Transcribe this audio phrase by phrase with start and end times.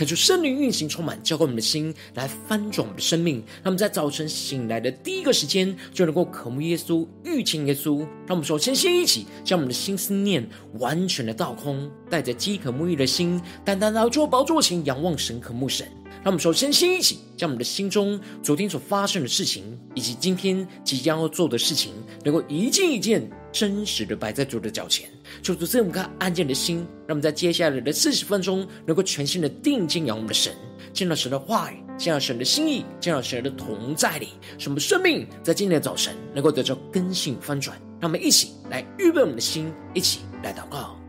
[0.00, 3.36] 恳求圣灵运行，充满浇灌我们的心，来翻转我们的生命。
[3.56, 7.98] 让我们在早晨醒来的第一个时间，就能够渴慕耶稣、遇见耶稣。
[8.26, 15.86] 让我们首先先一起将我们的心思念完全的倒空，带着饥渴沐浴的心，单单来做宝座前仰望神、渴慕神。
[16.22, 19.62] 让我们首先先一起将我们的心中昨天所发生的事情，
[19.94, 21.92] 以及今天即将要做的事情，
[22.24, 25.08] 能够一件一件真实的摆在主的脚前。
[25.42, 30.52] 求主赐我们看安静的心，让我们在接下来的四十分钟，能够全心的定睛仰望我们的神，
[30.92, 37.80] 见到神的话语，见到神的心意，见到神的同在里，使我们生命在今天的早晨能够得到根性翻转。
[38.00, 40.99] 让我们一起来预备我们的心，一起来祷告。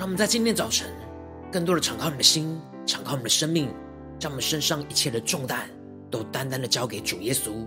[0.00, 0.90] 让我们在今天早晨，
[1.52, 3.68] 更多的敞开你的心，敞开我们的生命，
[4.18, 5.68] 将我们身上一切的重担，
[6.10, 7.66] 都单单的交给主耶稣，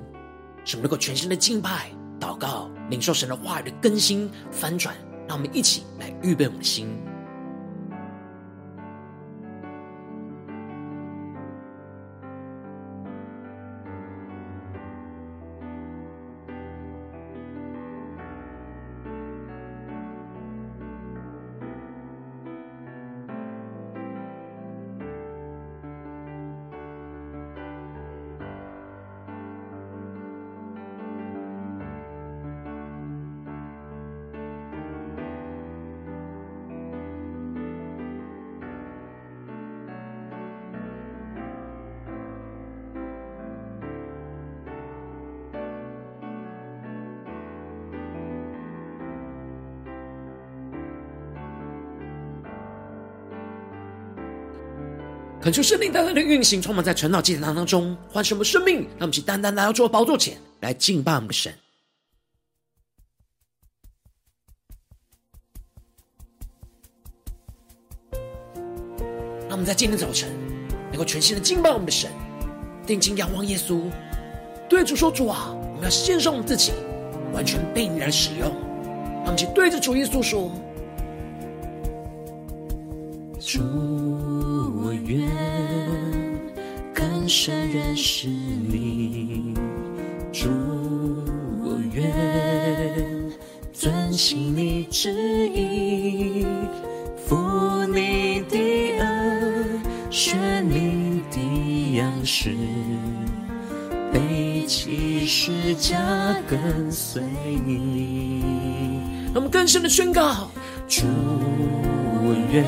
[0.65, 4.95] 使我们能够全新的敬拜、祷告、领受神的话语的更新、翻转。
[5.27, 6.87] 让我们一起来预备我们的心。
[55.43, 58.77] 恳求圣灵单单的运行，充满在晨祷祭坛当中，唤醒我们生命。
[58.91, 61.53] 让我们去单单来到主的宝座前来敬拜我们的神。
[69.41, 70.29] 让我们在今天早晨
[70.91, 72.09] 能够全心的敬拜我们的神，
[72.87, 73.91] 定睛仰望耶稣，
[74.69, 76.71] 对主说：“主啊，我们要献上我们自己，
[77.33, 78.47] 完全被你来使用。”
[79.25, 80.49] 让我们去对着主耶稣说
[83.45, 83.59] ：“主。”
[85.05, 85.29] 愿
[86.93, 89.53] 更深认识你，
[90.31, 90.47] 主，
[91.61, 92.11] 我愿
[93.73, 95.11] 遵行你旨
[95.49, 96.45] 意，
[97.27, 98.57] 服你的
[98.99, 102.55] 恩，学你的样式，
[104.11, 105.99] 背起十架
[106.47, 107.21] 跟随
[107.65, 108.41] 你。
[109.25, 110.49] 让我们更深的宣告：
[110.87, 111.03] 主，
[112.25, 112.63] 我愿。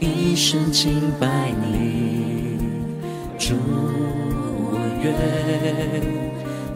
[0.00, 2.58] 一生敬拜你，
[3.38, 3.54] 主，
[4.58, 5.04] 我愿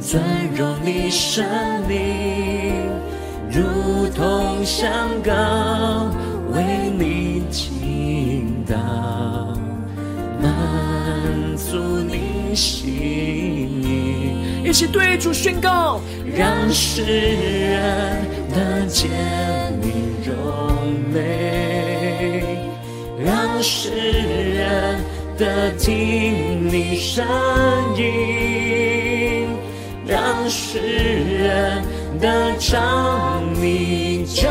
[0.01, 0.23] 尊
[0.57, 1.45] 荣你生
[1.89, 2.87] 命，
[3.51, 4.89] 如同香
[5.25, 5.33] 膏
[6.53, 6.63] 为
[6.97, 8.77] 你倾倒，
[10.41, 11.77] 满足
[12.07, 12.28] 你
[14.65, 16.01] 一起对主宣告，
[16.37, 19.11] 让世人得见
[19.81, 20.35] 你荣
[21.13, 22.59] 美。
[23.25, 25.01] 让世人
[25.37, 27.27] 得听你声
[27.97, 29.49] 音，
[30.07, 31.83] 让世人
[32.21, 34.49] 得尝你救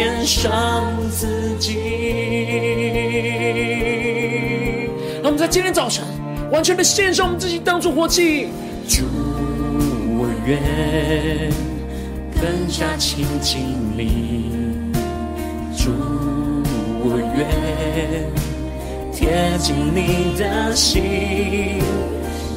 [0.00, 1.76] 献上自己。
[5.22, 6.02] 让我们在今天早晨
[6.50, 8.48] 完全的献上我们自己，当作活祭。
[8.88, 9.04] 主，
[10.16, 10.58] 我愿。
[12.40, 13.60] 更加亲近
[13.94, 14.90] 你，
[15.76, 15.90] 主，
[17.04, 17.46] 我愿
[19.12, 21.02] 贴近你的心，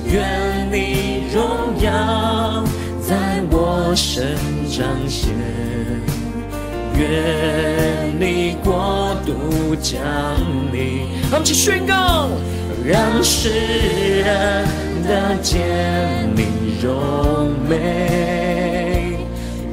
[0.06, 1.44] 愿你荣
[1.81, 2.63] 耀
[3.01, 4.38] 在我身
[4.69, 5.34] 彰显，
[6.98, 10.00] 愿你国度降
[10.72, 11.07] 临。
[11.30, 12.30] 让我们一起宣告，
[12.86, 14.68] 让世人
[15.07, 19.18] 得见你荣美。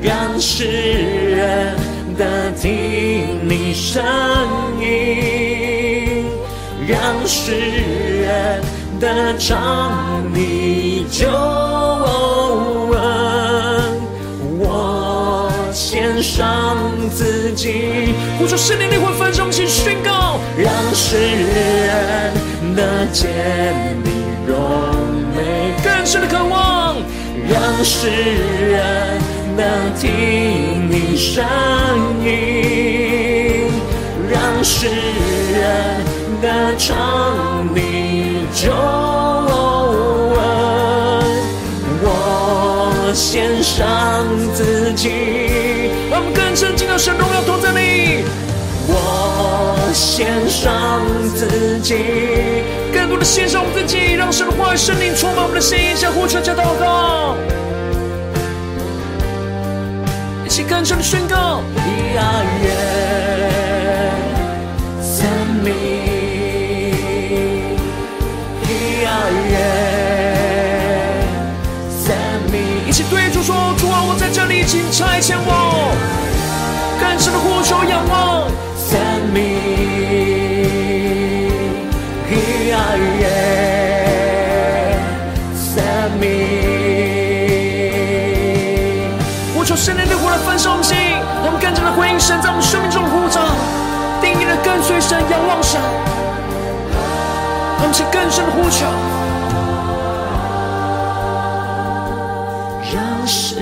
[0.02, 1.76] 让世人
[2.16, 4.02] 得听你声
[4.80, 6.24] 音，
[6.88, 7.52] 让世
[8.22, 8.62] 人
[8.98, 11.28] 得尝你救
[16.20, 16.76] 献上
[17.08, 22.30] 自己，呼求圣灵灵魂焚烧，请宣告，让世人
[22.76, 23.26] 得见
[24.04, 24.10] 你
[24.46, 24.54] 荣
[25.34, 26.96] 美，更深的渴望，
[27.48, 29.18] 让世人
[29.56, 31.42] 能听你声
[32.22, 33.70] 音，
[34.30, 36.04] 让世人
[36.42, 38.78] 得尝你救恩。
[42.02, 45.10] 我献上自己，
[46.60, 48.24] 让我们更深进到神荣耀同在里。
[48.86, 51.00] 我献上
[51.34, 51.94] 自己，
[52.92, 57.36] 更多的献上我们自己，让神的话语、圣灵充满我们的心，向呼求、加祷告，
[60.44, 61.62] 一起更深的宣告：
[62.14, 62.68] 亚约
[65.00, 65.26] 生
[65.64, 65.72] 命，
[69.04, 69.08] 亚
[69.48, 69.56] 约
[72.04, 72.14] 生
[72.52, 75.94] 命，一起对主说：主啊，我在这里，请差遣我，
[77.20, 78.48] 更深的呼求、仰望。
[78.78, 78.98] 生
[79.34, 79.42] 命，
[82.30, 82.32] 咿
[82.70, 82.78] 呀
[83.20, 84.96] 耶，
[85.54, 85.84] 生
[86.18, 86.24] 命。
[89.54, 93.42] 我求圣灵的火来焚烧我们心，让我们更加的回应神在我们生命中的呼召，
[94.22, 95.78] 定义的跟随神，仰望神，
[97.76, 98.86] 让我们去更深的呼求，
[102.94, 103.60] 让世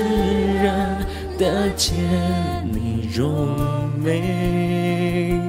[0.62, 0.96] 人
[1.37, 1.96] 的见
[3.08, 3.56] 你荣
[4.05, 5.40] 美，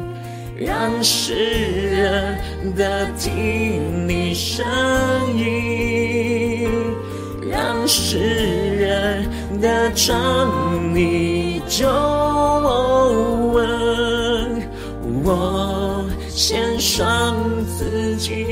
[0.57, 2.37] 让世人
[2.75, 4.65] 得听你声
[5.35, 6.69] 音，
[7.51, 9.29] 让世人
[9.59, 13.59] 得尝你救恩。
[15.23, 17.35] 我献上
[17.77, 18.45] 自己，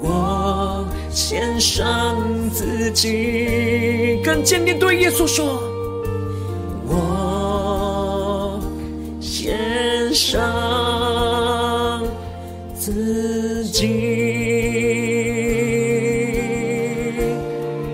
[0.00, 2.16] 我献上
[2.50, 3.83] 自己，
[4.24, 5.62] 更坚定对耶稣说。
[6.86, 8.58] 我
[9.20, 10.42] 献上
[12.74, 13.86] 自己，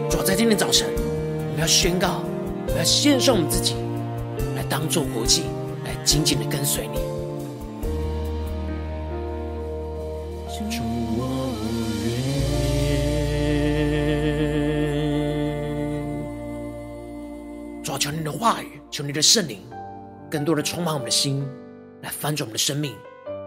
[0.09, 2.23] 主要在今天早晨，我们要宣告，
[2.69, 3.75] 我要献上我们自己，
[4.55, 5.43] 来当作活祭，
[5.85, 7.10] 来紧紧的跟随你。
[18.41, 19.59] 话语，求你的圣灵，
[20.31, 21.47] 更多的充满我们的心。
[22.01, 22.95] 来翻转我们的生命，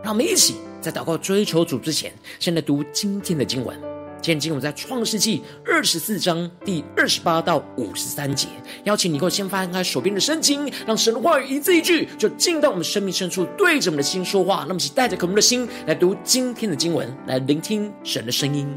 [0.04, 3.75] 让我们一起在祷告追求主之前，先来读今天的经文。
[4.22, 8.48] 今天经文在创世纪二十四章第二十八到五十三节。
[8.84, 14.63] 邀请你给我先翻开手边的圣经，让神的话语一字一句就进到我们生命深处，对着我们的心说话。
[14.68, 18.68] 那么，请带着渴慕的心来读今天的经文，来聆听神的声音。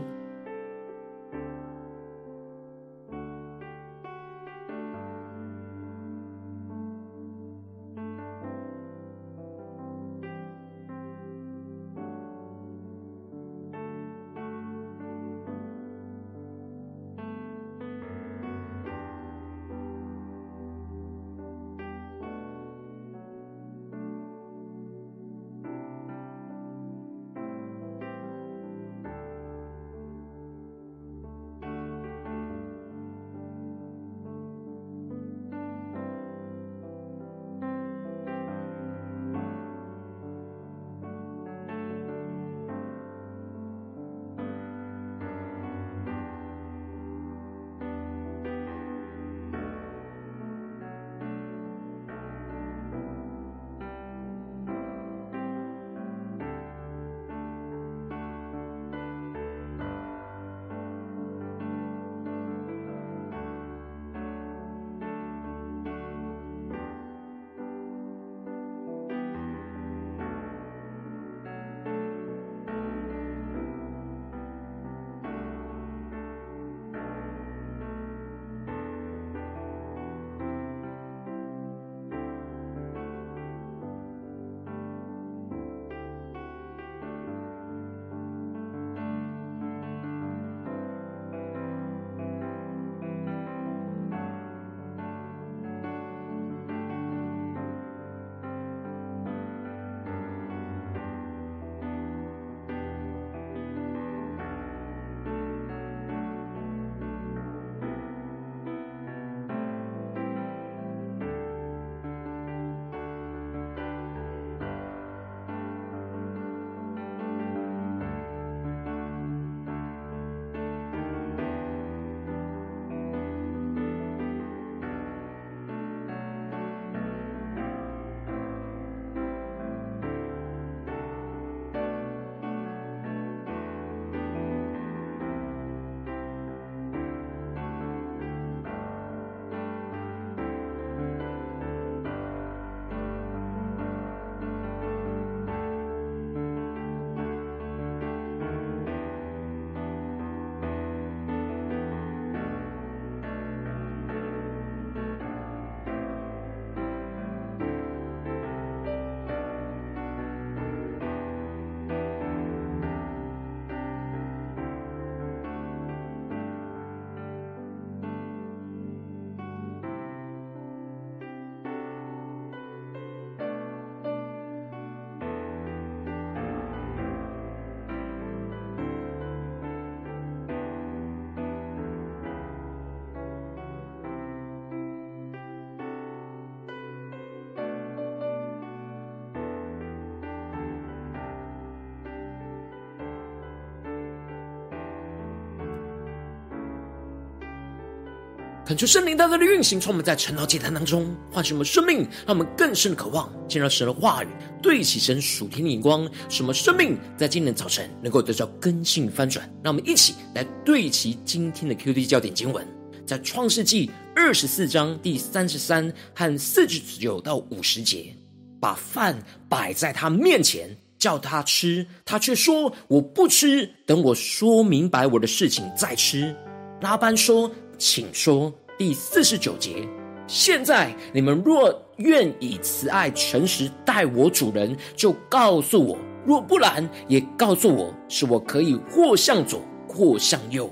[198.67, 204.27] 恳求圣灵大大的运行，从我们在晨祷祭坛当中唤醒我们生命，让我们更深的渴望见到神的话语，
[204.61, 209.49] 对齐神属天的眼光，使我们生命在今天早晨能够得到更新翻转。
[209.63, 212.67] 让我们一起来对齐今天的 QD 焦点经文，
[213.07, 218.13] 在创世纪二十四章第三十三和四十九到五十节，
[218.61, 219.17] 把饭
[219.49, 226.35] 摆在他面前，叫他吃，他却说：“我不吃，等我说明白我的事情再吃。”
[226.83, 227.49] 拉班说。
[227.79, 229.87] 请说第四十九节。
[230.27, 240.71] 现在你们若愿以慈爱诚实待我主人，就告诉我；若不然，也告诉我，使我可以或向左，或向右。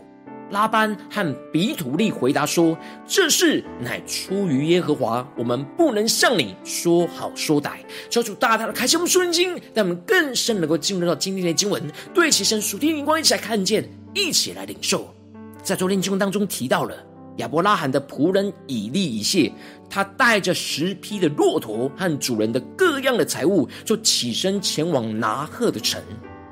[0.51, 7.79] 拉班和比土利回答说：“这事乃出于耶和华，我们不能向你说好说歹。”
[8.11, 11.83] 求主大大的开启我们属灵经，让我们更深能够进入到今天的经文，
[12.13, 15.13] 对其神属天灵光，一起来看见，一起来领受。
[15.65, 16.95] 在昨天经文当中提到了
[17.39, 19.51] 亚伯拉罕的仆人以利以谢，
[19.89, 26.01] 他带着十匹的骆驼和主人的各样的财物，就起身前往拿赫的城。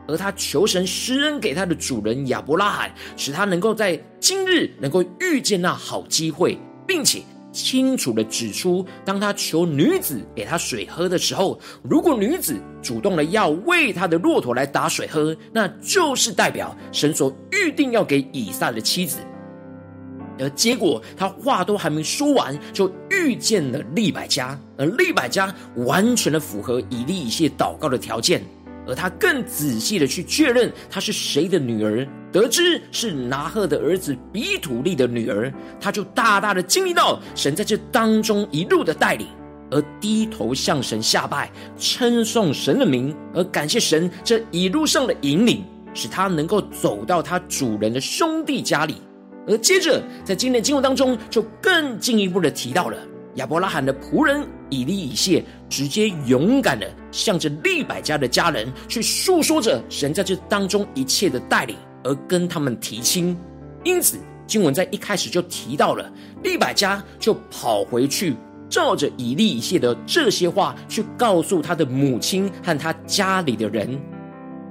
[0.08, 19.18] 而他求神施恩给他的主人亚伯拉罕，使他能够在今日能够遇见那好机会，并且清楚地指出，当他求女子给他水喝的时候，如果女子主动的要为他的骆驼来打水喝，那就是代表神所预定要给以撒的妻子。
[20.40, 28.42] 而结果他话都还没说完，就遇见了利百加，而利百加完全的符合以利以谢祷告的条件。
[28.86, 39.26] 而他更仔细的去确认他是谁的女儿，得知是拿鹤的儿子比土利的女儿，他就大大的经历到神在这当中一路的带领，
[39.70, 48.96] 而低头向神下拜，称颂神的名，而感谢神这一路上的引领，使他能够走到他主人的兄弟家里。
[49.46, 52.96] 而接着在今天的经文当中，就更进一步的提到了。
[53.36, 63.36] 亚伯拉罕的仆人以利以谢直接勇敢的向着利百家的家人去诉说着神在这当中一切的带领，而跟他们提亲。
[63.84, 66.10] 因此，经文在一开始就提到了
[66.42, 68.34] 利百家就跑回去，
[68.70, 73.90] 照着以利以谢的这些话去告诉他的母亲和他家里的人，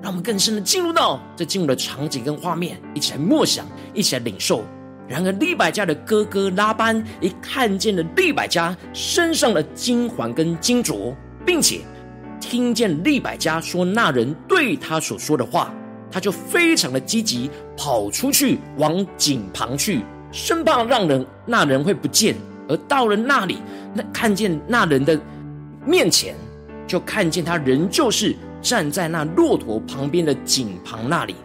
[0.01, 4.63] 让我们更深的进入到这进入的场景跟画面，一起来默想，一起来领受。
[5.11, 11.13] 然而，利百加的哥哥拉班一看见了利百加身上的金环跟金镯，
[11.45, 11.81] 并且
[12.39, 15.73] 听见利百加说那人对他所说的话，
[16.09, 20.01] 他就非常的积极，跑出去往井旁去，
[20.31, 22.33] 生怕让人那人会不见。
[22.69, 23.57] 而到了那里，
[23.93, 25.19] 那看见那人的
[25.85, 26.33] 面前，
[26.87, 31.35] 就看见他仍旧是站在那骆驼旁边的井旁那里。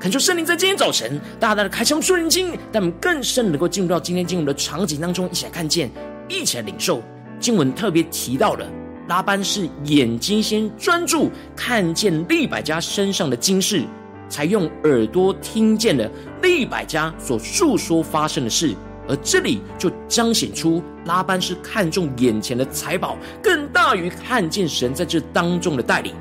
[0.00, 5.90] 恳求圣灵在今天早晨大大的开箱属灵经，带我们更深能够进入到今天经文的场景当中，一起来看见，
[6.28, 7.02] 一起来领受。
[7.40, 8.64] 经文特别提到了
[9.08, 13.82] 拉班是眼睛先专注看见利百加身上的金饰，
[14.28, 16.08] 才用耳朵听见了
[16.42, 18.76] 利百加所述说发生的事，
[19.08, 26.14] 而这里就彰显出拉班是看重眼前的财宝，更大于看见神在这当中的带领，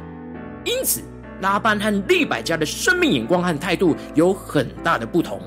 [0.65, 1.03] 因此。
[1.41, 5.41] 拉班和利百加的生命眼光和态度有很大的不同。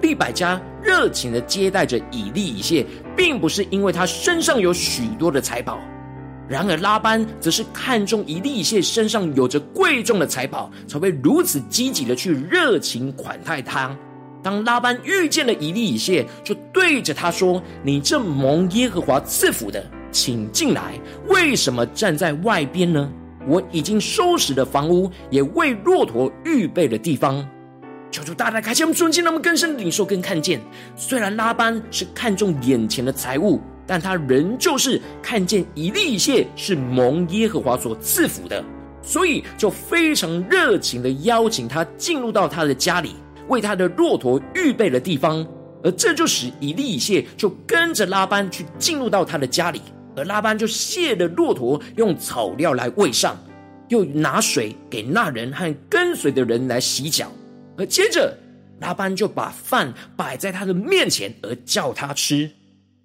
[0.00, 5.76] 利百加热情的接待着以利以谢，并不是因为他身上有许多的财宝；
[6.48, 13.94] 然而拉班则是看中以利以谢身上有着贵重的财宝，才会如此积极的去热情款待他。
[14.42, 20.98] 当拉班遇见了以利以谢，就对着他说：“你这蒙耶和华赐福的，请进来。
[21.28, 23.12] 为什么站在外边呢？”
[23.46, 27.46] 我已经收拾了房屋，也为骆驼预备了地方。
[28.10, 30.60] 求主大大开启我们瞬间，让我们更深领受、更看见。
[30.96, 38.64] 虽然拉班是看重眼前的财物，但他仍旧是看见以利以谢是蒙耶和华所赐福的，
[39.00, 43.14] 所以就非常热情的邀请他进入到他的家里，
[43.46, 45.46] 为他的骆驼预备了地方。
[45.82, 49.80] 而这就使以利以谢就跟着拉班去进入到他的家里。
[50.20, 53.34] 而拉班就卸了骆驼，用草料来喂上，
[53.88, 57.32] 又拿水给那人和跟随的人来洗脚。
[57.78, 58.36] 而接着，
[58.80, 62.50] 拉班就把饭摆在他的面前，而叫他吃。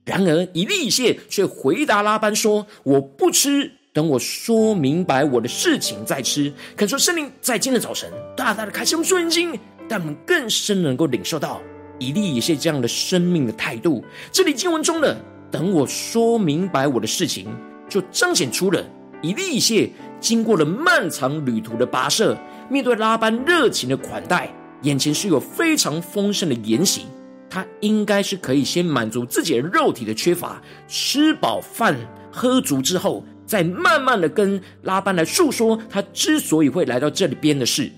[0.03, 9.57] 然而，以利谢却回答拉班说：“我不吃，等我说明白我的事情再吃。”可说圣灵在今天的早晨，大大的开启我们属灵经，
[9.87, 11.61] 但我们更深能够领受到
[11.97, 14.03] 以利谢这样的生命的态度。
[14.33, 15.17] 这里经文中的。
[15.55, 17.47] 等我说明白我的事情，
[17.87, 18.85] 就彰显出了
[19.21, 22.37] 以利谢经过了漫长旅途的跋涉，
[22.69, 27.03] 面对拉班热情的款待，眼前是有非常丰盛的筵席。
[27.49, 31.95] 他应该是可以先满足自己的肉体的缺乏，吃饱饭
[32.29, 37.89] 喝足之后，再慢慢的跟拉班来诉说他之所以会来到这里边的事。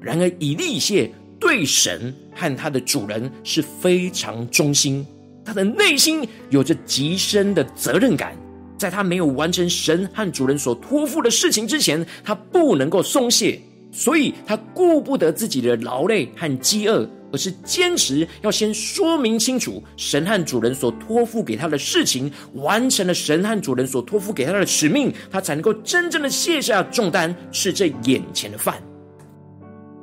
[0.00, 5.06] 然而以利谢对神和他的主人是非常忠心，
[5.44, 8.36] 他的内心有着极深的责任感，
[8.78, 13.60] 在他没有完成神和主人所托付的事情之前，他不能够松懈，
[13.92, 17.08] 所以他顾不得自己的劳累和饥饿。
[17.32, 28.80] 而是坚持要先说明清楚神和主人所托付给他的事情，完成了神和主人所托付给他的使命，他才能够真正的卸下重担，吃这眼前的饭。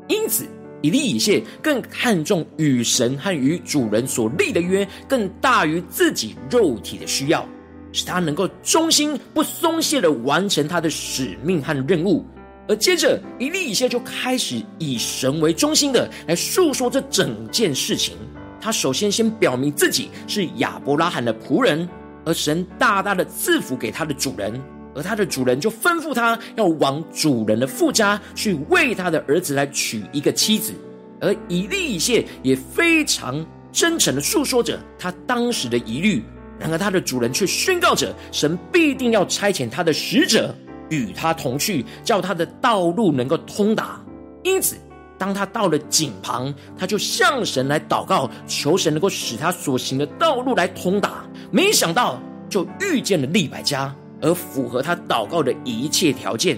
[0.09, 0.45] 因此，
[0.81, 7.47] 以利以谢更看重与神和与主人所立的约，更大于自己肉体的需要，
[7.91, 12.25] 使他能够忠心不松懈的完成他的使命和任务。
[12.67, 18.15] 而接着，以利以谢就开始以神为中心的来诉说这整件事情。
[18.61, 21.89] 他首先先表明自己是亚伯拉罕的仆人，
[22.23, 24.61] 而神大大的赐福给他的主人，
[24.95, 30.73] 而他的主人就吩咐他要往主人的父家去为他的儿子来娶一个妻子。
[31.19, 36.23] 而以利以谢也非常真诚的诉说着他当时的疑虑。
[36.59, 40.53] 然而他的主人却宣告着，神必定要差遣他的使者。
[40.89, 43.99] 与他同去，叫他的道路能够通达。
[44.43, 44.75] 因此，
[45.17, 51.23] 当他到了井旁，他就向神来祷告，求神能够使他所行的道路来通达。
[51.49, 56.57] 没想到，就遇见了利百加，而符合他祷告的一切条件。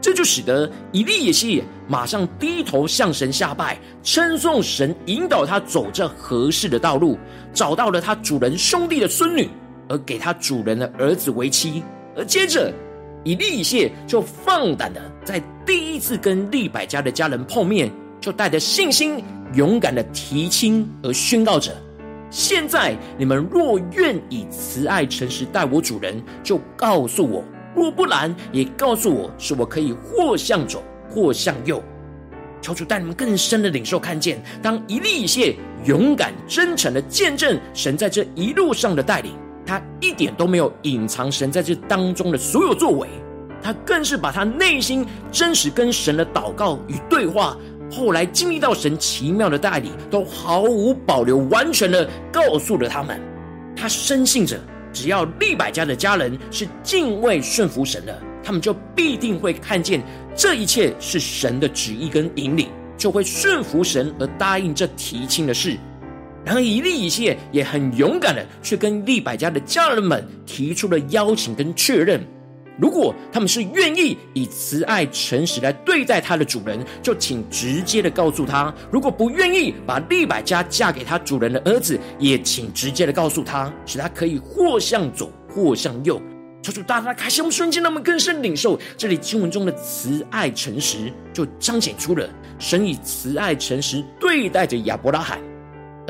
[0.00, 7.18] 这就使得以利以谢马上低头向神下拜，称颂神引导他走这合适的道路，
[7.52, 9.46] 找到了他主人兄弟的孙女，
[9.90, 11.82] 而给他主人的儿子为妻。
[12.16, 12.72] 而接着，
[13.24, 17.92] 以利以谢就放胆的在第一次跟利百家的家人碰面，
[18.22, 21.76] 就带着信心、勇敢的提亲而宣告着：
[22.30, 27.42] 现在你们若愿以慈爱诚实待我主人，就告诉我；
[27.74, 31.82] 若不然，也告诉我，是我可以或向左，或向右。
[32.62, 39.32] 求主带你们更深的领受看见，当一粒一屑勇敢真诚的见证神在这一路上的带领。
[39.66, 43.08] 他一点都没有隐藏神在这当中的所有作为，
[43.62, 47.56] 他更是把他内心真实跟神的祷告与对话，
[47.90, 53.20] 后来经历到神奇妙的带领，都毫无保留、完全的告诉了他们。
[53.76, 54.60] 他深信着，
[54.92, 60.02] 只要利百家的家人是敬畏顺服神的，他们就必定会看见
[60.36, 65.76] 这一切是神的旨意跟引领，就会顺服神而答应这提亲的事。
[66.44, 72.24] 然而，以利一切也很勇敢的去跟利百家的家人们提出了邀请跟确认：
[72.80, 86.20] 如果他们是愿意以慈爱诚实来对待他的主人，就请直接的告诉他；如果不愿意把利百加嫁给他主人的儿子，也请直接的告诉他，使他可以或向左，或向右。
[86.62, 95.38] 求主大大开心，我们瞬间让我们更深领受这里经文中的慈爱诚实，就彰显出了神以慈爱诚实对待着亚伯拉罕。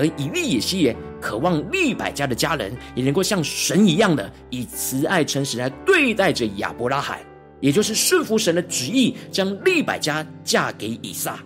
[0.01, 7.21] 而以利以谢也渴望利百家的家人也能够像神一样的以慈爱诚实来对待着亚伯拉罕，
[7.61, 11.39] 也就是顺服神的旨意，将利百家嫁给以撒。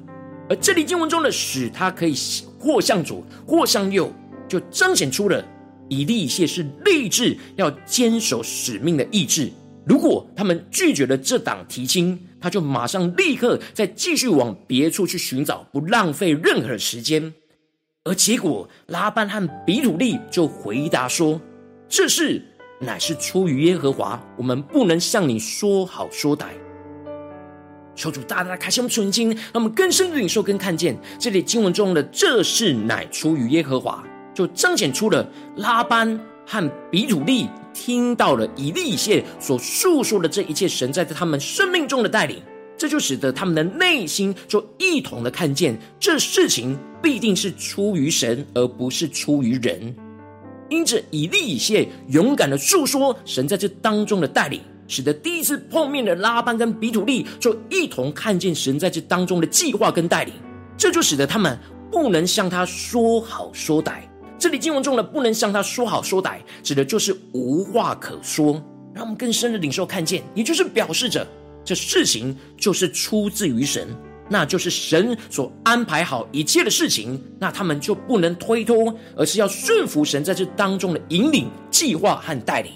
[0.48, 2.14] 而这里经文中的使他可以
[2.56, 4.12] 或向左或向右，
[4.46, 5.44] 就彰显出了
[5.88, 9.50] 以利以谢是立志要坚守使命的意志。
[9.84, 17.34] 如果他们拒绝了这档提亲，他就马上立刻再继续往别处去寻找，不浪费任何时间。
[18.06, 21.40] 而结果，拉班和比土利就回答说
[21.88, 22.42] ：“这事
[22.78, 26.48] 乃是出于耶和华，我们不能向你说好说歹。”
[27.96, 42.42] 求主大大开启我们纯经，让我们更深的领受跟看见这里经文中的“这事乃出于耶和华”，就彰显出了拉班和比土利听到了以利以谢所述说的这一切神在他们生命中的带领。
[42.76, 49.94] 这就使得他们的内心就一同的看见，这事情必定是出于神，而不是出于人。
[50.70, 60.34] 因着以利以谢勇敢的诉说神在这当中的带领，使得第一次碰面的拉班跟比土利就一同看见神在这当中的计划跟带领。
[60.76, 61.56] 这就使得他们
[61.92, 64.00] 不能向他说好说歹。
[64.36, 68.60] 这里经文中的不能向他说好说歹，指的就是无话可说。
[68.92, 71.26] 让我们更深的领受看见，也就是表示着。
[71.64, 73.88] 这事情就是出自于神，
[74.28, 82.72] 那就是神所安排好一切的事情，那他们就不能推脱，而是要顺服神在这当中的引领、计划和带领。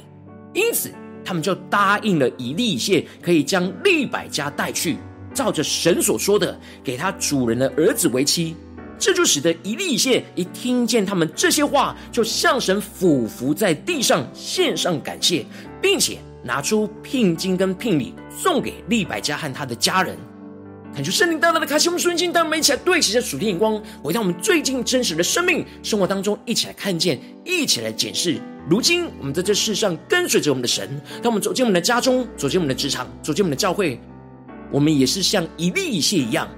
[0.55, 0.91] 因此，
[1.25, 4.97] 他们就答应了以利以谢，可以将利百家带去，
[5.35, 8.57] 照着神所说的，给他主人的儿子为妻。
[8.99, 15.47] 这就使得以利以谢一听见他们这些话，就向神俯伏在地上献上感谢，
[15.81, 16.19] 并且
[16.49, 20.17] 拿出聘金跟聘礼送给利百加和他的家人。
[20.95, 28.41] 感谢圣灵大大的开启我们属灵心，当我们一起来对齐着属天眼光，回到我们最近真实的生命生活当中，一起来看见，一起来检视。
[28.67, 30.89] 如今我们在这世上跟随着我们的神，
[31.23, 34.01] 当我们走进我们的家中，走进我们的职场，走进我们的教会，
[34.73, 36.49] 我们也是像一粒一屑一样，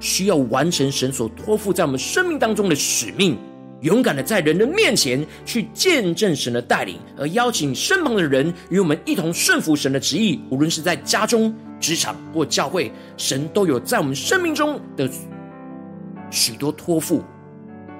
[0.00, 3.36] 需要完成神所托付在我们生命当中的使命，
[3.80, 11.54] 勇敢的在人的面前去见证神的带领，而邀请身旁的人与我们一同顺服神的旨意，无论是在家中。
[11.80, 15.08] 职场或教会，神都有在我们生命中的
[16.28, 17.22] 许多托付，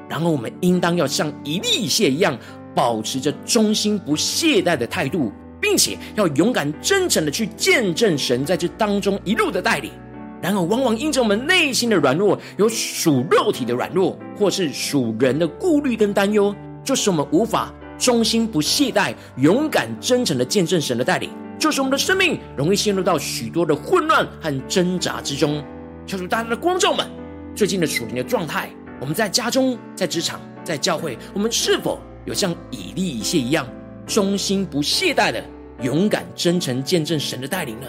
[0.08, 2.36] 然后我们应当要像以利以谢一样，
[2.74, 9.92] 保持着忠心不懈怠的态度，并且要勇敢真诚的去见证神在这当中一路的带领。
[10.40, 21.30] 然而，往往因着我们内心的软弱，有属肉体的软弱，或是属人的顾虑跟担忧，就是我们无法忠心不懈怠、勇敢真诚的见证神的带领。
[21.58, 25.60] 就是我们的生命容易陷入到许多的混乱和挣扎之中。
[26.06, 27.04] 求主大家的光照们，
[27.52, 28.70] 最近的属灵的状态，
[29.00, 33.66] 我们在家中、在职场、在教会，我们是否有像以利以谢一样，
[34.06, 35.42] 忠心不懈怠的
[35.82, 37.88] 勇敢真诚见证神的带领呢？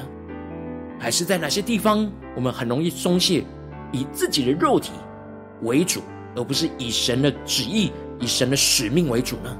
[1.00, 3.44] 还是在哪些地方，我们很容易松懈，
[3.92, 4.92] 以自己的肉体
[5.62, 6.02] 为主，
[6.36, 9.58] 而不是以神的旨意、以神的使命为主呢？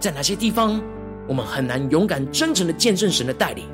[0.00, 0.82] 在哪些地方？
[1.26, 3.64] 我们很难勇敢真诚的见证神的带领，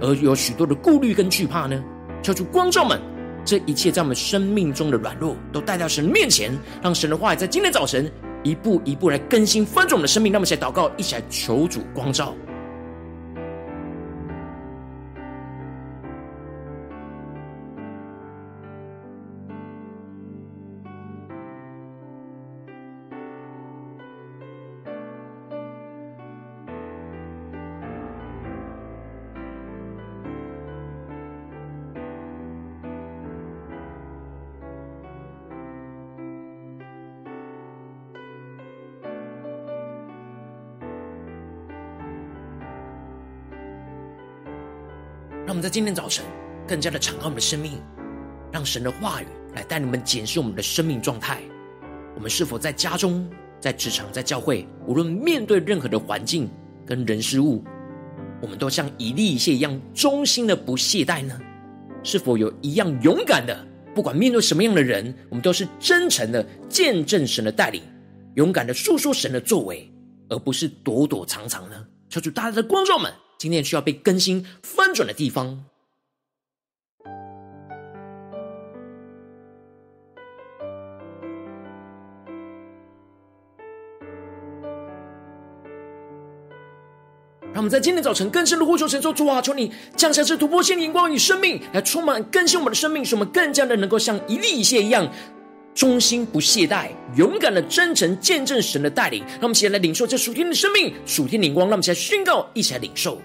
[0.00, 1.78] 而有许多的顾虑跟惧怕呢？
[2.22, 2.98] 求主光照们，
[3.44, 8.10] 这一切在我们生命中的软弱，都带到神面前，让神的话语在今天早晨
[8.42, 10.32] 一步一步来更新翻转我们的生命。
[10.32, 12.34] 让我们一起来祷告，一起来求主光照。
[45.50, 46.24] 让我们在今天早晨
[46.64, 47.72] 更加的敞开我们的生命，
[48.52, 51.42] 让神的话语来带你们检视我们的生命状态。
[52.14, 56.48] 我们是否在家中、在职场、在教会，无论面对任何的环境
[56.86, 57.64] 跟人事物，
[58.40, 61.36] 我们都像一粒一屑一样忠心的不懈怠呢？
[62.04, 67.82] 是否有一样勇敢的，不管面对什么样的人，我们都是真诚的见证神的带领，
[68.36, 69.92] 勇敢的述说神的作为，
[70.28, 71.84] 而不是躲躲藏藏呢？
[72.08, 73.12] 求主大家的光照们。
[73.40, 75.64] 今天需要被更新翻转的地方，
[87.44, 95.10] 让我们在今天早晨更深的呼求神，说主啊，求你降下这突破性的眼光与生命，来充满更新我们的生命，使我们更加的能够像一粒一屑一样。
[95.74, 101.66] 忠心不懈怠，勇敢的真诚见证神的带领，让我们一起来领受这属天的生命、属天灵光。
[101.68, 103.18] 让我们一起来宣告，一起来领受。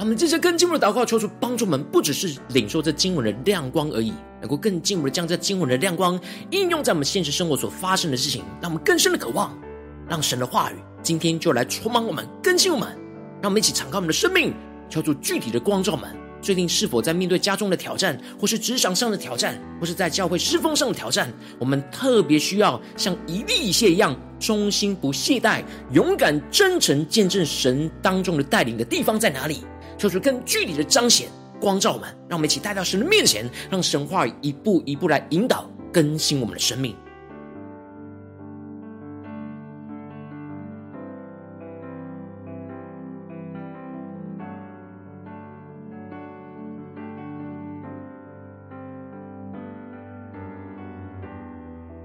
[0.00, 9.54] 他们这些更进一步的祷告，求主帮助我们，不只是领受这经文的亮光而已，能够更进一步的将这经文的亮光应用在我们现实生活所发生的事情，让我们更深的渴望，
[10.08, 12.88] 让神的话语今天就来充满我们，更新我们，
[13.42, 14.54] 让我们一起敞开我们的生命，
[14.88, 16.08] 求主具体的光照我们。
[16.40, 21.30] 最近是否在面对家中的挑战，或是职场上的挑战，或是在教会侍奉上的挑战？
[21.58, 29.62] 我们特别需要像一粒一屑一样，忠心不懈怠，勇敢真诚见证神当中的带领的地方在哪里？
[30.00, 31.28] 求主更具体的彰显
[31.60, 36.96] 光照我们，让我们一起带到神的面前，让神话一步一步来引导更新我们的生命。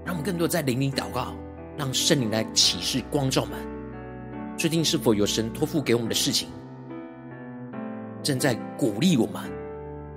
[0.04, 1.34] 让我们更多在灵里祷告，
[1.78, 3.52] 让圣灵来启示光照们。
[4.58, 6.50] 最近是否有神托付给我们的事情，
[8.26, 9.40] 正在鼓励我们，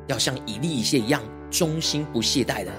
[0.07, 2.71] 要像以利以谢一样，忠心不懈怠的，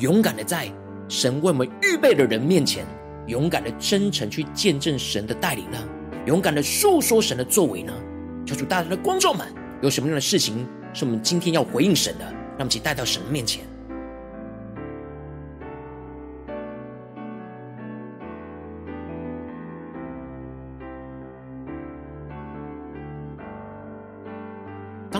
[0.00, 0.70] 勇敢的在
[1.08, 2.84] 神为我们预备的人面前，
[3.26, 5.78] 勇敢的真诚去见证神的带领呢？
[6.26, 7.92] 勇敢的诉说神的作为呢？
[8.44, 9.46] 求主大家的观众们，
[9.80, 13.64] 有什么样的事情是我们今天要回应神的，让我们一起带到神的面前。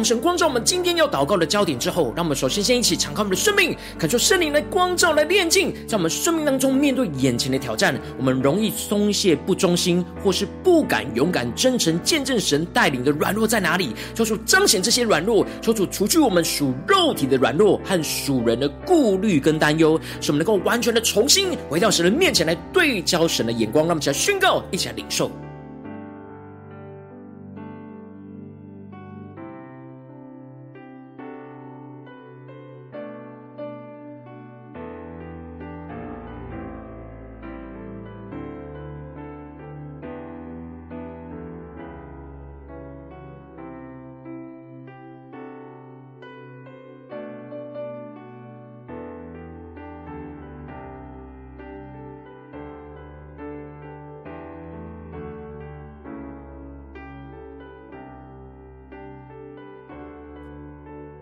[0.06, 13.96] 神光照我们今天要祷告的焦点之后，让我们首先先一起敞开我们的生命，感受圣灵来光照、来炼净，在我们生命当中面对眼前的挑战，我们容易松懈、不忠心，或是不敢勇敢、真诚见证神带领的软弱在哪里？
[14.14, 23.86] 求主彰显这些软弱，求主除去我们属肉体的软弱和属人的顾虑跟担忧，使我们能够完全的重新回到神的面前来对焦神的眼光。
[23.86, 25.28] 让我们一起来宣告，一起来领受。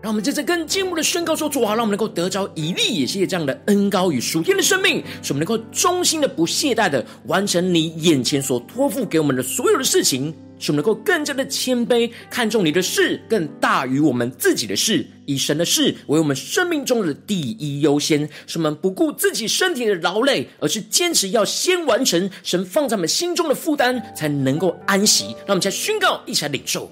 [0.05, 25.25] 让我们在这更进一步的宣告说：主啊，让我们能够得着以利也谢这样的恩膏与属天的生命，使我们能够忠心的、不懈怠的完成你眼前所托付给我们的所有的事情，使我们能够更加的谦卑，看重你的事更大于我们自己的事，以神的事为我们生命中的第一优先，使我们不顾自己身体的劳累，而是坚持要先完成神放在我们心中的负担，才能够安息。
[25.47, 26.91] 让我们再宣告，一起来领受。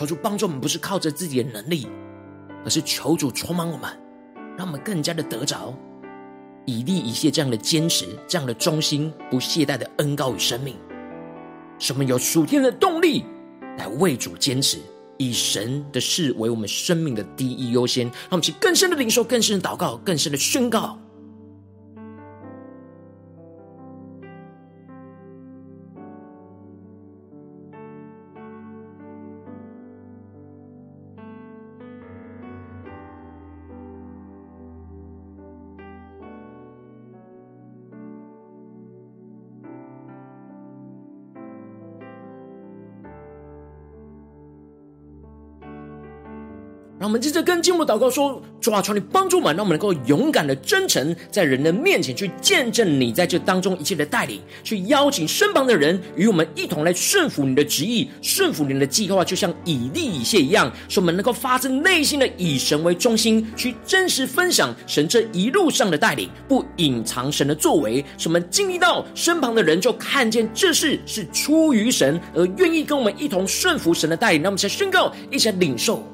[0.00, 1.86] 求主帮助我们，不是靠着自己的能力，
[2.64, 3.90] 而是求主充满我们，
[4.56, 5.74] 让我们更加的得着
[6.64, 10.74] 以利以谢这样的坚持、这样的忠心、不懈怠的恩膏与生命，
[11.78, 13.26] 使我们有属天的动力
[13.76, 14.78] 来为主坚持，
[15.18, 18.06] 以神的事为我们生命的第一优先。
[18.06, 20.98] 让我们去更深的领受、更深的祷告、更深的宣告。
[47.00, 74.42] 让我们接着跟进入祷告说：主啊，求你帮助我们，让我们能够勇敢的、真诚，在人的面前去见证你在这当中一切的带领，去邀请身旁的人与我们一同来顺服你的旨意、顺服你的计划，就像以利以谢一样，使我们能够发自内心的以神为中心，去真实分享神这一路上的带领，不隐藏神的作为，使我们经历到身旁的人就看见这事是出于神，而愿意跟我们一同顺服神的带领。
[74.42, 76.04] 让我们先宣告，一起领受。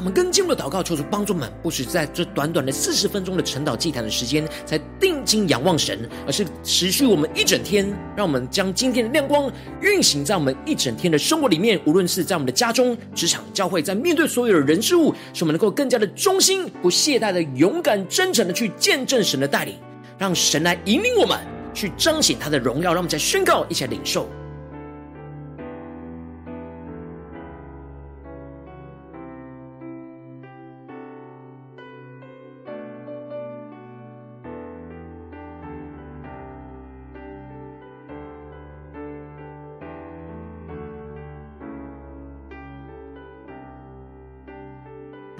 [0.00, 7.86] 我们更进一步的祷告，求主帮助们，不是在这短短的四十分钟的晨祷祭坛的时间才定睛仰望神，而是持续我们一整天。
[8.16, 19.74] 让我们将今天的亮光运行在我们一整天的生活里面，无论是在我们的家中、职场、教会，在面对所有的人事物，使我们能够更加的忠心、不懈怠的、勇敢、真诚的去见证神的带领，
[20.16, 21.38] 让神来引领我们
[21.74, 22.94] 去彰显他的荣耀。
[22.94, 24.26] 让我们再宣告，一起来领受。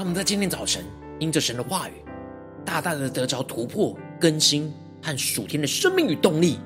[0.00, 0.82] 让我们在今天早晨，
[1.18, 1.92] 因着神的话语，
[2.64, 6.58] 大大的得着突破、更新和属天的生命与动力，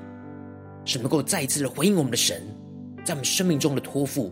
[0.85, 2.41] 使能够再一次的回应我们的神，
[3.03, 4.31] 在我们生命中的托付。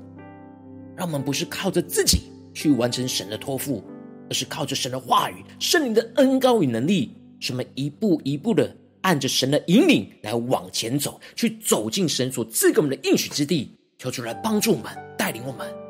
[0.96, 3.84] 让我们不是靠着自己去完成神的托付，
[4.30, 13.78] 而是靠着神的话语、圣灵的恩膏与能力，使我们一步一步的按着神的引领来往前走，去走进神所赐给我们的应许之地。
[13.98, 15.83] 求主来帮助我们，带领我们。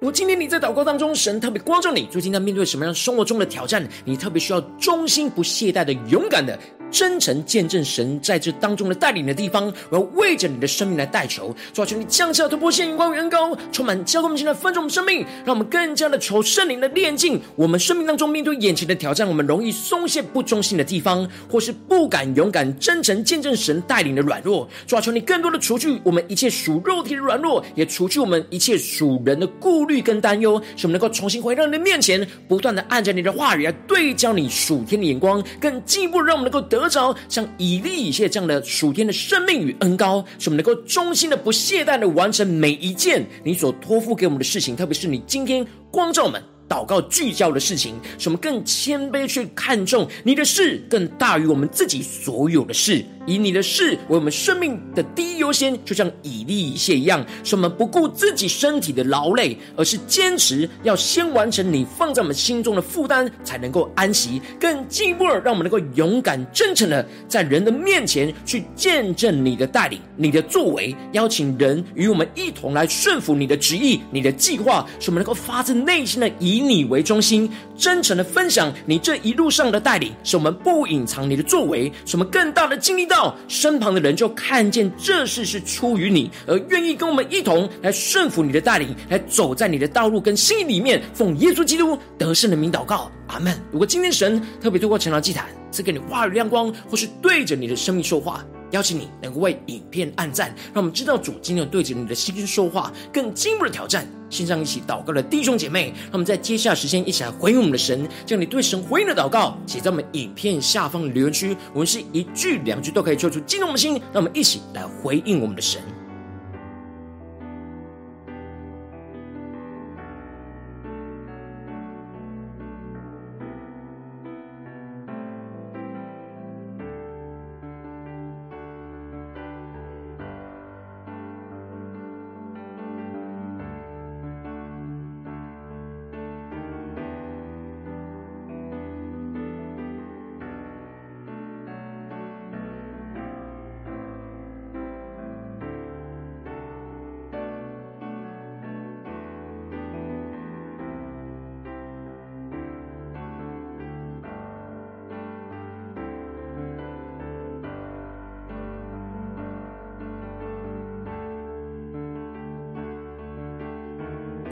[0.00, 6.56] 我今天你在祷告当中，神特别关照你，最近在面对什么样生活中的挑战，你特别需要忠心不懈怠的、勇敢的。
[6.90, 17.40] 真诚见证神在这当中的带领的地方，我要为着你的生命来代求，主啊，求你降下突破线、眼光与恩膏，充满交给我们现在分盛我们生命，让我们更加的求圣灵的炼净。
[17.56, 36.77] 我们生命当中面对眼前的挑战，我们容易松懈不忠心的地方，或是不敢勇敢真诚见证神带领的软弱，主啊，求你更多的除去我们一切属肉体的软弱，也除去我们一切属人的顾虑跟担忧，使我们能够重新回到你的面前，不断的按着你的话语来对焦你属天的眼光，更进一步让我们能够得。
[36.78, 46.40] 得着像以利以谢这样的属天的生命与恩高，使我们能够衷心的、不懈怠的完成每一件你所托付给我们的事情，特别是你今天光照们。
[46.68, 53.04] 祷告聚焦的事情，使我们更谦卑去看重你的事，更大于我们自己所有的事。
[53.26, 64.40] 以你的事为我们生命的第一优先，就像以利以谢一样，使我们不顾自己身体的劳累，而是坚持要先完成你放在我们心中的负担，才能够安息。
[64.58, 93.56] 更进一步，让我们能够勇敢真诚的在人的面前去见证你的带领、你的作为，邀请人与我们一同来顺服你的旨意、你的计划，使我们能够发自内心的以以你为中心，真诚的分享你这一路上的带领，使我们不隐藏你的作为，使我们更大的经历到身旁的人就看见这事是出于你，而愿意跟我们一同来顺服你的带领，来走在你的道路跟心意里面，奉耶稣基督得胜的名祷告，阿门。
[93.70, 98.44] 如果今天神特别透过晨祷祭坛赐给你话语亮光，或是对着你的生命说话。
[98.70, 104.06] 邀请你能够为影片按赞，让我们知道主今天要对着你的心说话，更进一步的挑战。
[104.30, 111.56] 线上一起祷告的弟兄姐妹，让我们在接下来时间一起来回应我们的神，将你对神回应的祷告写在我们影片下方的留言区。
[111.72, 115.80] 我们是一句两句都可以说出激动的心，让我们一起来回应我们的神。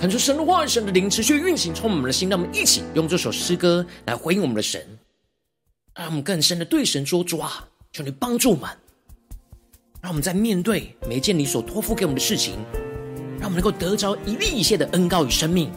[0.07, 2.29] 恳求神的话、神的灵持续运行，充满我们的心。
[2.29, 4.81] 让我们一起用这首诗歌来回应我们的神，
[5.97, 8.71] 让我们更深的对神说：“主啊，求你帮助我们，
[10.01, 12.55] 让我们在面对每一件你所托付给我们的事情，
[13.41, 15.73] 让我们能够得着一粒一切的恩膏与生命，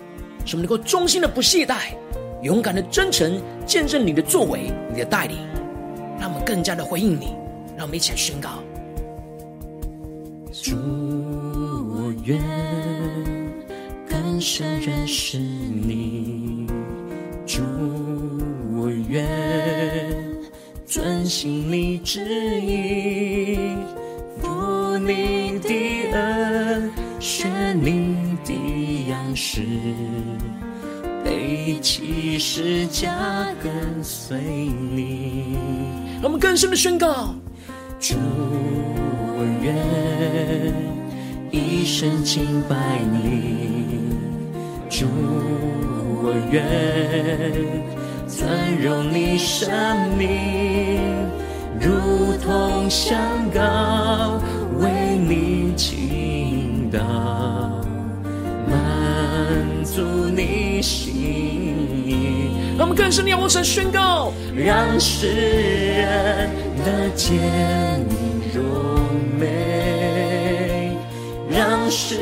[0.46, 1.96] 使我们能够忠心的不懈怠，
[2.44, 5.40] 勇敢的真诚见证你的作为、你的带领，
[6.20, 7.34] 让我们更加的回应你。
[7.76, 8.62] 让我们一起来宣告：
[10.54, 12.79] 主，我愿。
[14.40, 16.66] 更深认识你，
[17.46, 17.62] 主，
[18.74, 19.28] 我愿
[20.86, 22.22] 遵行你旨
[22.62, 23.76] 意，
[24.38, 28.16] 服你的恩，学你
[28.46, 29.62] 的样式，
[31.22, 33.14] 背起十架
[33.62, 35.58] 跟随你。
[36.22, 37.36] 让我们更深的宣告，
[38.00, 38.16] 主，
[39.36, 39.76] 我愿。
[41.52, 44.08] 一生敬拜你。
[44.90, 45.06] 主，
[46.24, 46.64] 我愿
[48.28, 48.50] 尊
[48.82, 49.70] 荣你生
[50.18, 51.00] 命，
[51.80, 53.18] 如同香
[53.54, 54.42] 膏
[54.80, 57.00] 为你倾倒，
[58.68, 60.02] 满足
[60.36, 62.52] 你心意。
[62.78, 66.50] 让我们更深地仰望神宣告，让世人
[66.84, 67.38] 得见
[68.10, 68.64] 你荣
[69.38, 70.98] 美，
[71.50, 72.16] 让世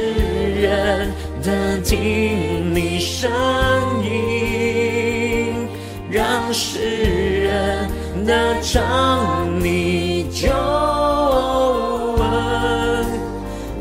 [0.60, 1.10] 人
[1.48, 3.32] 的听你声
[4.04, 5.56] 音，
[6.12, 6.78] 让世
[7.44, 7.88] 人
[8.26, 10.50] 的唱你救
[12.20, 12.28] 恩，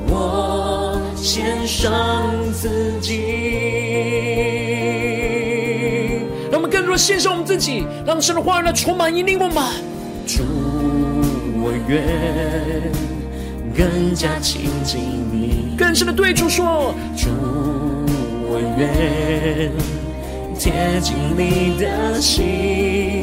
[0.07, 3.25] 我献上自己。
[6.53, 9.57] 让我们更多献上我们自己，让神的话语来充满引领我们。
[10.25, 10.45] 主，
[11.59, 12.01] 我愿
[13.77, 15.01] 更加亲近
[15.33, 17.29] 你，更深的对主说：主，
[18.49, 19.71] 我愿
[20.59, 23.23] 贴近你的心，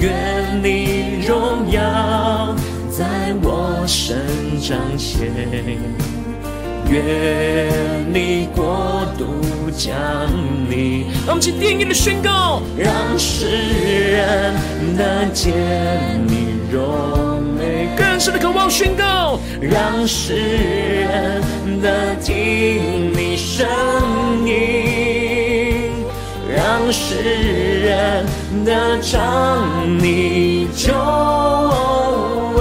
[0.00, 2.54] 愿你荣耀
[2.90, 4.18] 在我身
[4.60, 5.28] 彰显。
[6.90, 7.68] 愿
[8.14, 9.26] 你国度
[9.76, 9.92] 降
[10.70, 13.44] 临，让我们起定义的宣告，让世
[14.12, 14.54] 人
[14.96, 15.52] 能见
[16.26, 17.57] 你荣美，
[17.98, 21.42] 更深的渴望宣告，让世人
[21.82, 23.66] 的听你声
[24.46, 26.04] 音，
[26.48, 27.16] 让世
[27.82, 28.24] 人
[28.64, 29.64] 得尝
[29.98, 30.94] 你救
[32.54, 32.60] 恩，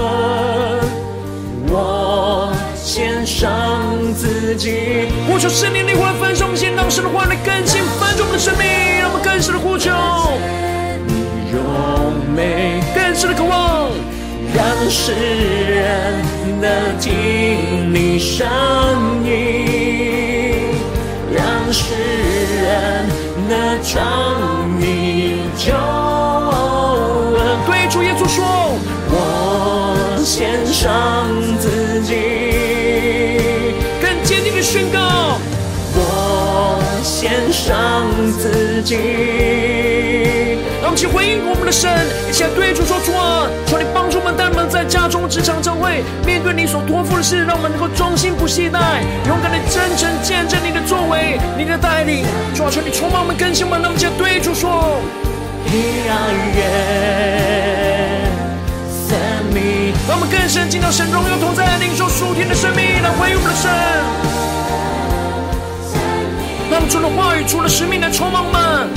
[1.69, 3.85] 我献上。
[4.15, 8.65] 自己，呼求圣灵的灵焚烧我们现当时的话来更新翻转我们的生命，
[8.99, 9.91] 让我们更深的呼求，
[11.05, 11.13] 你
[11.51, 11.61] 荣
[12.35, 13.76] 美，更深的渴望，
[14.67, 16.13] 让世人
[16.59, 18.45] 能听你声
[19.23, 20.75] 音，
[21.33, 21.93] 让世
[22.61, 23.07] 人
[23.47, 25.79] 能尝你救恩。
[27.65, 28.43] 对主耶稣说，
[29.09, 31.29] 我献上
[31.61, 32.11] 自己。
[34.01, 35.39] 更坚定地宣告，
[35.95, 38.03] 我献上
[38.37, 38.97] 自己。
[40.81, 41.89] 让我们一起回应我们的神，
[42.29, 43.13] 一起来对主说：主，
[43.65, 43.85] 求你
[44.27, 52.25] 们，但我们在家中、职场、教会，面对你所托付的事，让我们能够忠心不懈怠，勇敢的真诚见证你的作为、你的带领。
[52.53, 53.81] 主啊，求你充满我们，更新我们。
[53.81, 54.99] 让我们一起来对主说：
[55.71, 56.17] 一样
[56.55, 56.59] 愿。
[60.07, 63.71] 让我们更深进到神荣耀同在，领受属天的生命，来回应我们的神。
[66.69, 68.87] 让我们除了话语，除了使命来充满我们。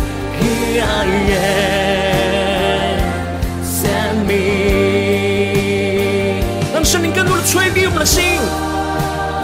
[8.00, 8.40] 的心，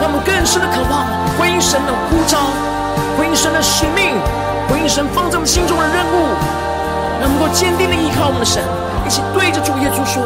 [0.00, 1.04] 让我们更深的渴望
[1.36, 2.38] 回应神的呼召，
[3.18, 4.16] 回应神的使命，
[4.66, 6.24] 回应神放在我们心中的任务，
[7.20, 8.64] 让我们能够坚定的依靠我们的神，
[9.04, 10.24] 一起对着主耶稣说。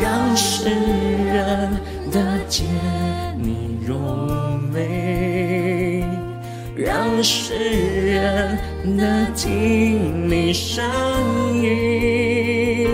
[0.00, 1.70] 让世人
[2.12, 2.66] 得见
[3.36, 6.04] 你荣美，
[6.76, 7.52] 让世
[8.14, 8.56] 人
[8.96, 10.84] 得听你声
[11.52, 12.88] 音，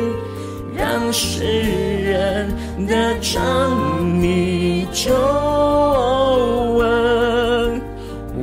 [0.90, 2.48] 让世人
[2.86, 5.12] 得尝你救
[6.80, 7.78] 恩。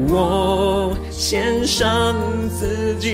[0.08, 2.16] 我献上
[2.48, 3.08] 自己，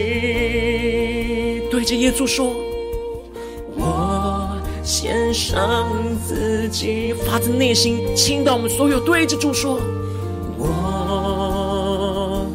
[1.71, 2.53] 对着耶稣说。
[3.77, 4.49] 我
[4.83, 5.87] 献上
[6.27, 9.79] 自己，发自内心倾倒我们所有，对着主说：
[10.57, 12.45] 我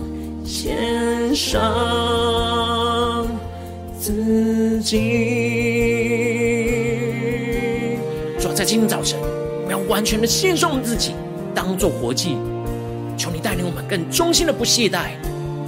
[0.45, 3.27] 献上
[3.99, 5.46] 自己。
[8.67, 9.17] 今天早晨，
[9.65, 11.15] 我要完全的献上我们自己，
[11.55, 12.37] 当做活祭。
[13.17, 15.11] 求你带领我们更忠心的不懈怠，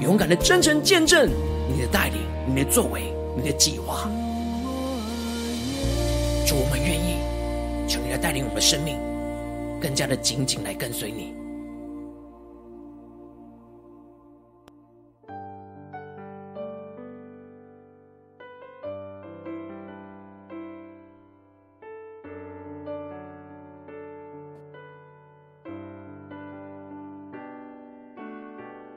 [0.01, 1.31] 勇敢的真诚见证
[1.73, 4.11] 你的带领、你的作为、你的计划。
[6.45, 7.19] 主，我们愿意，
[7.87, 8.99] 求你来带领我们的生命，
[9.81, 11.33] 更加的紧紧来跟随你。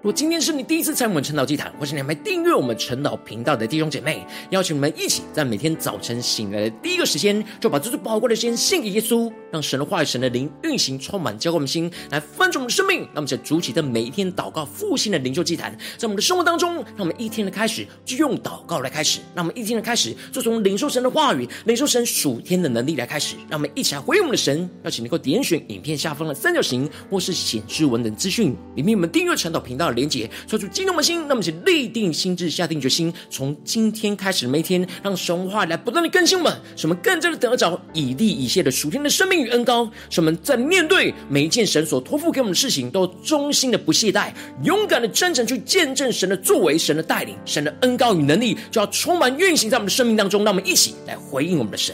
[0.01, 13.01] 如果今天是你第一次参与我们晨祷祭坛，或是你还没订阅我们晨祷频道的弟兄姐妹，邀请你们一起在每天早晨醒来的第一个时间，就把这最宝贵的时间献给耶稣，让神的话语、神的灵运行充满，浇灌我们心，来翻转我们的生命。
[13.01, 24.67] 让我们在主起的每一天祷告复兴的灵修祭坛，在我们的生活当中，让我们一天的开始就用祷告来开始，让我们一天的开始就从领受神的话语、领受神属天的能力来开始，让我们一起来回应我们的神。
[24.83, 29.90] 邀请能够点选影片下方的三角形，或是显示文的资讯里面，我们订阅晨祷频道。
[29.93, 44.33] 连结，说出激动的心，那么请立定心智，下定决心，从今天开始的每一天，让神话来不断的更新我们，使我们更加的得着以利以谢的属天的生命与恩高，使我们在面对每一件神所托付给我们的事情，都忠心的不懈怠，
[44.63, 50.41] 勇敢的真诚去见证神的作为、神的带领、神的恩高与能力，就要充满运行在我们的生命当中。
[50.43, 51.93] 让我们一起来回应我们的神。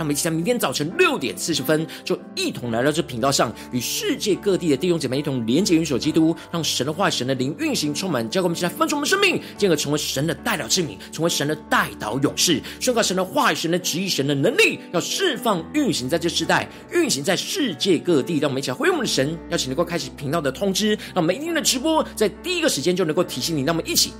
[0.00, 18.38] 那么，一起在明天早晨六点四十分，就一同来到这频道上，与世界各地的弟兄姐妹一同连结、元首基督，让神的话、神的灵运行充满，教给我们，一起来分出我们的生命，进而成为神的代表之名，成为神的代导勇士，宣告神的话语、神的旨意、神的能力，要释放运行在这世代，运行在世界各地。
[18.38, 23.64] 让我们一起来回应我们的神，邀请能够开启频道的通知，让我们每天的直播在第一个时间就能够提醒你。
[23.64, 24.14] 让我们一起。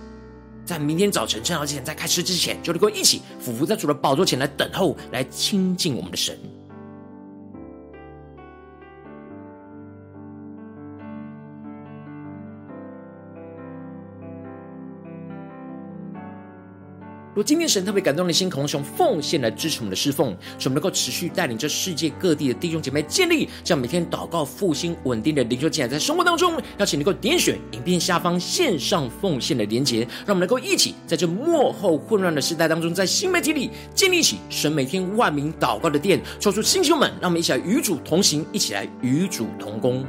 [0.70, 6.38] 在明天早晨，趁好之前在开始之前，就能够一起俯伏在主的宝座前来等候，来亲近我们的神。
[17.42, 40.04] 今天神特别感动的心，渴望用奉献来支持我们的侍奉，使我们能够持续带领着世界各地的弟兄姐妹建立这样每天祷告复兴稳定的灵修祭坛，在生活当中，邀请能够点选影片下方线上奉献的连结，让我们能够一起在这幕后混乱的时代当中，在新媒体里建立起神每天万名祷告的殿，抽出星球们，让我们一起来与主同行，一起来与主同工。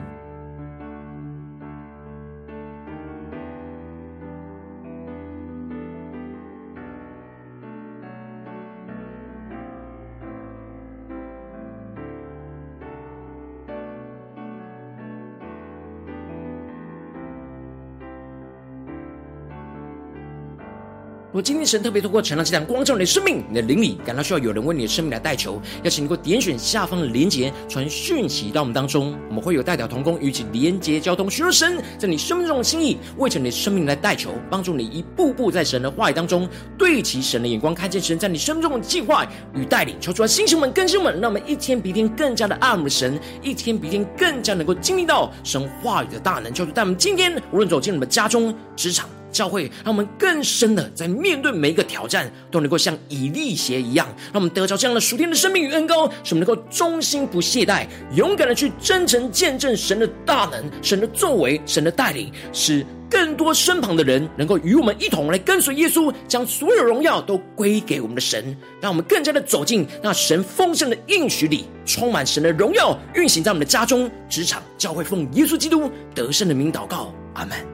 [21.31, 36.45] 如果今天神特别透过晨祷祭坛光照你的生命，你的灵里感到需要有人为你的生命来代求，邀请你给我点选下方的连结，传讯息到我们当中，我们会有代表同工与其连结交通，寻求神在你生命中的心意，为着你的生命来代求，帮助你一步步在神的话语当中
[36.77, 39.25] 对齐神的眼光，看见神在你生命中的计划
[39.55, 49.07] 与带领，求出来星球们、更新们，让我们一天比一天更加的爱我们的神，一天比一天更加能够经历到神话语的大能，就是在我们今天无论走进你们家中、职场。
[49.31, 77.70] 教会让我们更深的在面对每一个挑战，都能够像以利鞋一样，让我们得着这样的属天的生命与恩膏，使我们能够忠心不懈怠，勇敢的去真诚见证神的大能、神的作为、神的带领，使更多身旁的人能够与我们一同来跟随耶稣，将所有荣耀都归给我们的神，让我们更加的走进那神丰盛的应许里，充满神的荣耀运行在我们的家中、职场、教会，奉耶稣基督得胜的名祷告，阿门。